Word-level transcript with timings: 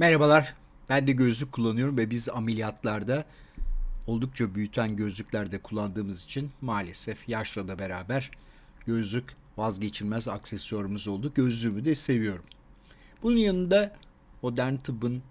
Merhabalar. 0.00 0.54
Ben 0.88 1.06
de 1.06 1.12
gözlük 1.12 1.52
kullanıyorum 1.52 1.96
ve 1.96 2.10
biz 2.10 2.28
ameliyatlarda 2.28 3.24
oldukça 4.06 4.54
büyüten 4.54 4.96
gözlüklerde 4.96 5.58
kullandığımız 5.58 6.24
için 6.24 6.50
maalesef 6.60 7.28
yaşla 7.28 7.68
da 7.68 7.78
beraber 7.78 8.30
gözlük 8.86 9.24
vazgeçilmez 9.56 10.28
aksesuarımız 10.28 11.08
oldu. 11.08 11.32
Gözlüğümü 11.34 11.84
de 11.84 11.94
seviyorum. 11.94 12.44
Bunun 13.22 13.36
yanında 13.36 13.96
modern 14.42 14.76
tıbbın 14.76 15.22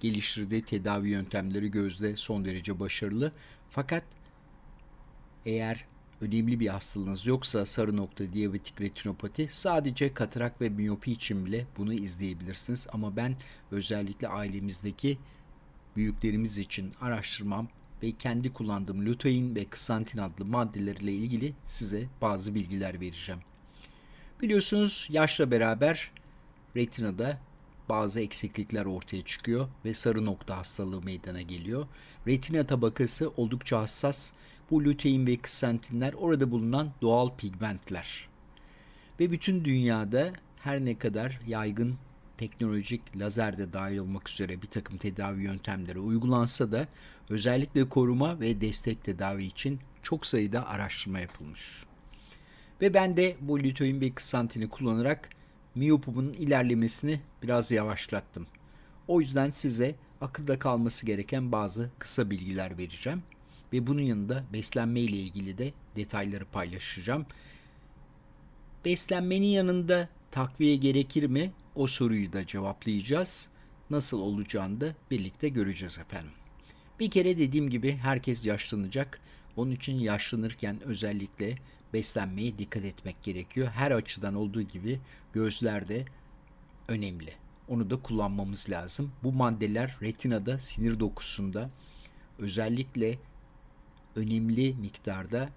geliştirdiği 0.00 0.62
tedavi 0.62 1.08
yöntemleri 1.08 1.70
gözde 1.70 2.16
son 2.16 2.44
derece 2.44 2.80
başarılı. 2.80 3.32
Fakat 3.70 4.04
eğer 5.46 5.84
önemli 6.20 6.60
bir 6.60 6.68
hastalığınız 6.68 7.26
yoksa 7.26 7.66
sarı 7.66 7.96
nokta 7.96 8.32
diyabetik 8.32 8.80
retinopati 8.80 9.48
sadece 9.50 10.14
katarak 10.14 10.60
ve 10.60 10.68
miyopi 10.68 11.12
için 11.12 11.46
bile 11.46 11.66
bunu 11.78 11.94
izleyebilirsiniz. 11.94 12.86
Ama 12.92 13.16
ben 13.16 13.36
özellikle 13.70 14.28
ailemizdeki 14.28 15.18
büyüklerimiz 15.96 16.58
için 16.58 16.92
araştırmam 17.00 17.68
ve 18.02 18.12
kendi 18.12 18.52
kullandığım 18.52 19.06
lutein 19.06 19.54
ve 19.54 19.64
ksantin 19.64 20.18
adlı 20.18 20.44
maddelerle 20.44 21.12
ilgili 21.12 21.54
size 21.66 22.06
bazı 22.20 22.54
bilgiler 22.54 23.00
vereceğim. 23.00 23.40
Biliyorsunuz 24.42 25.08
yaşla 25.10 25.50
beraber 25.50 26.10
retinada 26.76 27.38
bazı 27.90 28.20
eksiklikler 28.20 28.84
ortaya 28.84 29.24
çıkıyor 29.24 29.68
ve 29.84 29.94
sarı 29.94 30.24
nokta 30.24 30.56
hastalığı 30.56 31.02
meydana 31.02 31.42
geliyor. 31.42 31.86
Retina 32.26 32.66
tabakası 32.66 33.30
oldukça 33.36 33.80
hassas 33.80 34.32
bu 34.70 34.84
lutein 34.84 35.26
ve 35.26 35.36
ksantinler 35.36 36.12
orada 36.12 36.50
bulunan 36.50 36.92
doğal 37.02 37.36
pigmentler. 37.36 38.28
Ve 39.20 39.30
bütün 39.30 39.64
dünyada 39.64 40.32
her 40.56 40.84
ne 40.84 40.98
kadar 40.98 41.40
yaygın 41.46 41.98
teknolojik 42.38 43.16
lazer 43.16 43.58
de 43.58 43.72
dahil 43.72 43.98
olmak 43.98 44.30
üzere 44.30 44.62
bir 44.62 44.66
takım 44.66 44.96
tedavi 44.96 45.42
yöntemleri 45.42 45.98
uygulansa 45.98 46.72
da 46.72 46.88
özellikle 47.28 47.88
koruma 47.88 48.40
ve 48.40 48.60
destek 48.60 49.04
tedavi 49.04 49.44
için 49.44 49.80
çok 50.02 50.26
sayıda 50.26 50.68
araştırma 50.68 51.20
yapılmış. 51.20 51.84
Ve 52.80 52.94
ben 52.94 53.16
de 53.16 53.36
bu 53.40 53.58
lutein 53.58 54.00
ve 54.00 54.14
ksantini 54.14 54.68
kullanarak 54.68 55.30
miyopumun 55.80 56.32
ilerlemesini 56.32 57.20
biraz 57.42 57.70
yavaşlattım. 57.70 58.46
O 59.08 59.20
yüzden 59.20 59.50
size 59.50 59.94
akılda 60.20 60.58
kalması 60.58 61.06
gereken 61.06 61.52
bazı 61.52 61.90
kısa 61.98 62.30
bilgiler 62.30 62.78
vereceğim 62.78 63.22
ve 63.72 63.86
bunun 63.86 64.02
yanında 64.02 64.44
beslenme 64.52 65.00
ile 65.00 65.16
ilgili 65.16 65.58
de 65.58 65.72
detayları 65.96 66.44
paylaşacağım. 66.44 67.26
Beslenmenin 68.84 69.46
yanında 69.46 70.08
takviye 70.30 70.76
gerekir 70.76 71.26
mi? 71.26 71.52
O 71.74 71.86
soruyu 71.86 72.32
da 72.32 72.46
cevaplayacağız. 72.46 73.48
Nasıl 73.90 74.20
olacağını 74.20 74.80
da 74.80 74.94
birlikte 75.10 75.48
göreceğiz 75.48 75.98
efendim. 75.98 76.32
Bir 77.00 77.10
kere 77.10 77.38
dediğim 77.38 77.70
gibi 77.70 77.96
herkes 77.96 78.46
yaşlanacak. 78.46 79.20
Onun 79.56 79.70
için 79.70 79.98
yaşlanırken 79.98 80.80
özellikle 80.80 81.54
beslenmeye 81.92 82.58
dikkat 82.58 82.84
etmek 82.84 83.22
gerekiyor. 83.22 83.68
Her 83.68 83.90
açıdan 83.90 84.34
olduğu 84.34 84.62
gibi 84.62 85.00
gözler 85.32 85.88
de 85.88 86.04
önemli. 86.88 87.32
Onu 87.68 87.90
da 87.90 88.02
kullanmamız 88.02 88.70
lazım. 88.70 89.12
Bu 89.22 89.32
maddeler 89.32 89.96
retinada, 90.02 90.58
sinir 90.58 91.00
dokusunda 91.00 91.70
özellikle 92.38 93.18
önemli 94.16 94.74
miktarda 94.74 95.48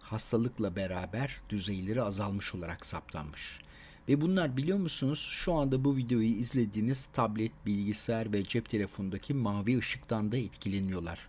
hastalıkla 0.00 0.76
beraber 0.76 1.40
düzeyleri 1.48 2.02
azalmış 2.02 2.54
olarak 2.54 2.86
saptanmış. 2.86 3.60
Ve 4.08 4.20
bunlar 4.20 4.56
biliyor 4.56 4.78
musunuz 4.78 5.28
şu 5.32 5.52
anda 5.52 5.84
bu 5.84 5.96
videoyu 5.96 6.28
izlediğiniz 6.28 7.06
tablet, 7.06 7.52
bilgisayar 7.66 8.32
ve 8.32 8.44
cep 8.44 8.68
telefonundaki 8.68 9.34
mavi 9.34 9.78
ışıktan 9.78 10.32
da 10.32 10.36
etkileniyorlar. 10.36 11.28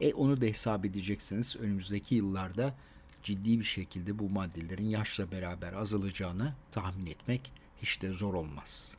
E 0.00 0.14
onu 0.14 0.40
da 0.40 0.46
hesap 0.46 0.84
edeceksiniz 0.84 1.56
önümüzdeki 1.56 2.14
yıllarda 2.14 2.74
ciddi 3.22 3.58
bir 3.58 3.64
şekilde 3.64 4.18
bu 4.18 4.28
maddelerin 4.28 4.88
yaşla 4.88 5.30
beraber 5.30 5.72
azalacağını 5.72 6.54
tahmin 6.70 7.06
etmek 7.06 7.52
hiç 7.82 8.02
de 8.02 8.08
zor 8.08 8.34
olmaz. 8.34 8.96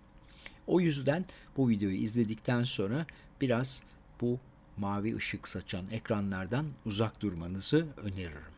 O 0.68 0.80
yüzden 0.80 1.26
bu 1.58 1.70
videoyu 1.70 1.96
izledikten 1.96 2.64
sonra 2.64 3.06
biraz 3.42 3.84
bu 4.22 4.40
mavi 4.78 5.16
ışık 5.16 5.48
saçan 5.48 5.86
ekranlardan 5.92 6.68
uzak 6.86 7.22
durmanızı 7.22 7.88
öneririm. 7.98 8.54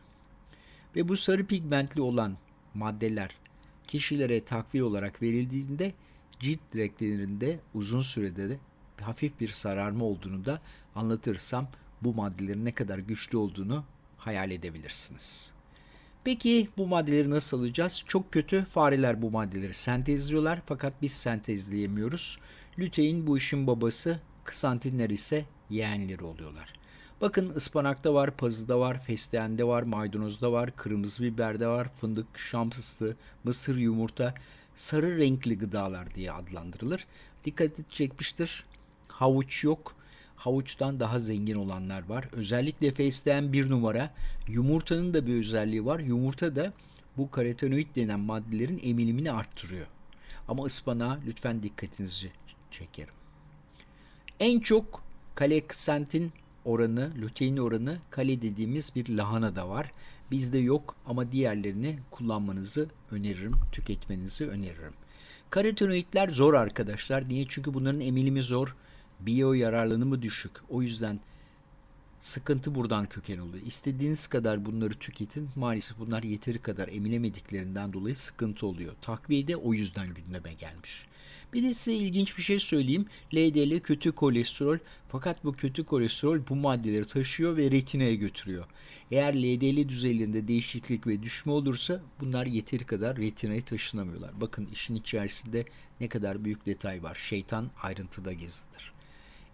Ve 0.96 1.08
bu 1.08 1.16
sarı 1.16 1.46
pigmentli 1.46 2.00
olan 2.00 2.36
maddeler 2.74 3.36
kişilere 3.86 4.44
takviye 4.44 4.84
olarak 4.84 5.22
verildiğinde 5.22 5.94
cilt 6.40 6.60
renklerinde 6.76 7.60
uzun 7.74 8.00
sürede 8.00 8.48
de 8.48 8.58
hafif 9.00 9.40
bir 9.40 9.48
sararma 9.48 10.04
olduğunu 10.04 10.44
da 10.44 10.60
anlatırsam 10.94 11.68
bu 12.02 12.14
maddelerin 12.14 12.64
ne 12.64 12.72
kadar 12.72 12.98
güçlü 12.98 13.38
olduğunu 13.38 13.84
hayal 14.18 14.50
edebilirsiniz. 14.50 15.52
Peki 16.24 16.68
bu 16.76 16.86
maddeleri 16.86 17.30
nasıl 17.30 17.60
alacağız? 17.60 18.02
Çok 18.06 18.32
kötü 18.32 18.64
fareler 18.64 19.22
bu 19.22 19.30
maddeleri 19.30 19.74
sentezliyorlar 19.74 20.62
fakat 20.66 21.02
biz 21.02 21.12
sentezleyemiyoruz. 21.12 22.38
Lütein 22.78 23.26
bu 23.26 23.38
işin 23.38 23.66
babası, 23.66 24.20
ksantinler 24.44 25.10
ise 25.10 25.44
yeğenleri 25.70 26.24
oluyorlar. 26.24 26.80
Bakın 27.20 27.50
ıspanakta 27.50 28.14
var, 28.14 28.36
pazıda 28.36 28.80
var, 28.80 29.02
fesleğende 29.02 29.64
var, 29.64 29.82
maydanozda 29.82 30.52
var, 30.52 30.76
kırmızı 30.76 31.22
biberde 31.22 31.66
var, 31.66 31.88
fındık, 32.00 32.38
şam 32.38 32.70
fıstığı, 32.70 33.16
mısır, 33.44 33.76
yumurta, 33.76 34.34
sarı 34.76 35.16
renkli 35.16 35.58
gıdalar 35.58 36.14
diye 36.14 36.32
adlandırılır. 36.32 37.06
Dikkati 37.44 37.84
çekmiştir. 37.90 38.64
Havuç 39.08 39.64
yok. 39.64 39.94
Havuçtan 40.40 41.00
daha 41.00 41.20
zengin 41.20 41.54
olanlar 41.54 42.08
var. 42.08 42.28
Özellikle 42.32 42.94
fesleğen 42.94 43.52
bir 43.52 43.70
numara. 43.70 44.10
Yumurtanın 44.48 45.14
da 45.14 45.26
bir 45.26 45.40
özelliği 45.40 45.86
var. 45.86 45.98
Yumurta 45.98 46.56
da 46.56 46.72
bu 47.16 47.30
karotenoid 47.30 47.96
denen 47.96 48.20
maddelerin 48.20 48.80
emilimini 48.84 49.32
arttırıyor. 49.32 49.86
Ama 50.48 50.64
ıspanağa 50.64 51.20
lütfen 51.26 51.62
dikkatinizi 51.62 52.30
çekerim. 52.70 53.14
En 54.40 54.60
çok 54.60 55.02
kaleksantin 55.34 56.32
oranı, 56.64 57.10
lutein 57.22 57.56
oranı 57.56 57.98
kale 58.10 58.42
dediğimiz 58.42 58.94
bir 58.94 59.08
lahana 59.08 59.56
da 59.56 59.68
var. 59.68 59.90
Bizde 60.30 60.58
yok 60.58 60.96
ama 61.06 61.32
diğerlerini 61.32 61.98
kullanmanızı 62.10 62.88
öneririm, 63.10 63.52
tüketmenizi 63.72 64.48
öneririm. 64.48 64.94
Karotenoidler 65.50 66.28
zor 66.28 66.54
arkadaşlar. 66.54 67.28
Niye? 67.28 67.46
Çünkü 67.48 67.74
bunların 67.74 68.00
emilimi 68.00 68.42
zor. 68.42 68.76
Biyo 69.26 69.52
yararlanımı 69.52 70.22
düşük. 70.22 70.52
O 70.68 70.82
yüzden 70.82 71.20
sıkıntı 72.20 72.74
buradan 72.74 73.08
köken 73.08 73.38
oluyor. 73.38 73.66
İstediğiniz 73.66 74.26
kadar 74.26 74.66
bunları 74.66 74.94
tüketin. 74.94 75.48
Maalesef 75.56 75.98
bunlar 75.98 76.22
yeteri 76.22 76.58
kadar 76.58 76.88
emilemediklerinden 76.88 77.92
dolayı 77.92 78.16
sıkıntı 78.16 78.66
oluyor. 78.66 78.94
Takviye 79.02 79.48
de 79.48 79.56
o 79.56 79.74
yüzden 79.74 80.14
gündeme 80.14 80.54
gelmiş. 80.54 81.06
Bir 81.52 81.62
de 81.62 81.74
size 81.74 81.96
ilginç 81.96 82.38
bir 82.38 82.42
şey 82.42 82.60
söyleyeyim. 82.60 83.06
LDL 83.34 83.80
kötü 83.80 84.12
kolesterol 84.12 84.78
fakat 85.08 85.44
bu 85.44 85.52
kötü 85.52 85.84
kolesterol 85.84 86.38
bu 86.48 86.56
maddeleri 86.56 87.04
taşıyor 87.04 87.56
ve 87.56 87.70
retinaya 87.70 88.14
götürüyor. 88.14 88.66
Eğer 89.10 89.34
LDL 89.34 89.88
düzeylerinde 89.88 90.48
değişiklik 90.48 91.06
ve 91.06 91.22
düşme 91.22 91.52
olursa 91.52 92.02
bunlar 92.20 92.46
yeteri 92.46 92.84
kadar 92.84 93.16
retinaya 93.16 93.64
taşınamıyorlar. 93.64 94.40
Bakın 94.40 94.68
işin 94.72 94.94
içerisinde 94.94 95.64
ne 96.00 96.08
kadar 96.08 96.44
büyük 96.44 96.66
detay 96.66 97.02
var. 97.02 97.14
Şeytan 97.14 97.70
ayrıntıda 97.82 98.32
gizlidir. 98.32 98.92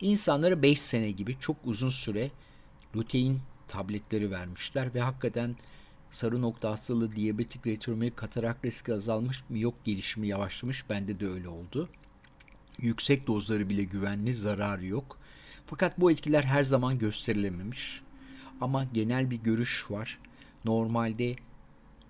İnsanlara 0.01 0.63
5 0.63 0.81
sene 0.81 1.11
gibi 1.11 1.37
çok 1.41 1.57
uzun 1.65 1.91
süre 1.91 2.31
lutein 2.97 3.41
tabletleri 3.69 4.31
vermişler 4.31 4.95
ve 4.95 5.01
hakikaten 5.01 5.57
sarı 6.11 6.43
nokta 6.43 6.71
hastalığı, 6.71 7.13
diyabetik 7.13 7.67
retinomi, 7.67 8.11
katarak 8.11 8.65
riski 8.65 8.95
azalmış, 8.95 9.45
miyop 9.49 9.85
gelişimi 9.85 10.29
yavaşlamış. 10.29 10.91
Bende 10.91 11.21
de 11.21 11.27
öyle 11.27 11.49
oldu. 11.49 11.89
Yüksek 12.81 13.27
dozları 13.27 13.69
bile 13.69 13.85
güvenli, 13.85 14.35
zararı 14.35 14.87
yok. 14.87 15.19
Fakat 15.67 16.01
bu 16.01 16.11
etkiler 16.11 16.43
her 16.43 16.63
zaman 16.63 16.99
gösterilememiş. 16.99 18.03
Ama 18.61 18.85
genel 18.85 19.31
bir 19.31 19.37
görüş 19.37 19.87
var. 19.91 20.19
Normalde 20.65 21.37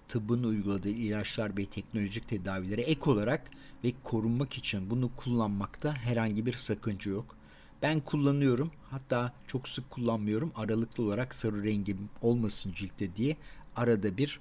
tıbbın 0.08 0.42
uyguladığı 0.42 0.88
ilaçlar 0.88 1.56
ve 1.56 1.66
teknolojik 1.66 2.28
tedavilere 2.28 2.80
ek 2.80 3.10
olarak 3.10 3.50
ve 3.84 3.92
korunmak 4.04 4.58
için 4.58 4.90
bunu 4.90 5.10
kullanmakta 5.16 5.94
herhangi 5.94 6.46
bir 6.46 6.52
sakınca 6.56 7.10
yok. 7.10 7.36
Ben 7.82 8.00
kullanıyorum. 8.00 8.70
Hatta 8.90 9.32
çok 9.46 9.68
sık 9.68 9.90
kullanmıyorum. 9.90 10.52
Aralıklı 10.54 11.04
olarak 11.04 11.34
sarı 11.34 11.64
rengim 11.64 12.10
olmasın 12.22 12.72
ciltte 12.72 13.16
diye 13.16 13.36
arada 13.76 14.16
bir 14.16 14.40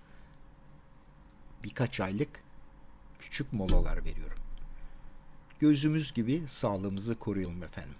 birkaç 1.63 1.99
aylık 1.99 2.43
küçük 3.19 3.53
molalar 3.53 4.05
veriyorum. 4.05 4.37
Gözümüz 5.59 6.13
gibi 6.13 6.43
sağlığımızı 6.47 7.19
koruyalım 7.19 7.63
efendim. 7.63 7.95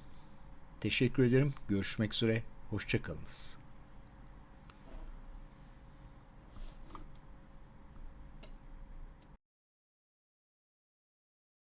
Teşekkür 0.80 1.24
ederim. 1.24 1.54
Görüşmek 1.68 2.14
üzere. 2.14 2.44
Hoşçakalınız. 2.70 3.58